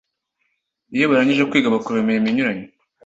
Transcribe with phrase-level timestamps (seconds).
[0.95, 2.65] iyo barangije kwiga, bakora imirimo inyuranye